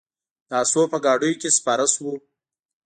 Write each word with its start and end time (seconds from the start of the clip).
د 0.49 0.51
آسونو 0.61 0.85
په 0.91 0.97
ګاډیو 1.05 1.39
کې 1.41 1.49
سپاره 1.57 1.85
شوو. 1.93 2.13